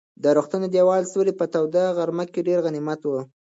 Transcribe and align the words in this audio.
د 0.23 0.25
روغتون 0.37 0.59
د 0.63 0.67
دېوال 0.75 1.03
سیوری 1.11 1.33
په 1.37 1.45
توده 1.53 1.83
غرمه 1.97 2.25
کې 2.33 2.45
ډېر 2.47 2.59
غنیمت 2.65 3.01
و. 3.05 3.13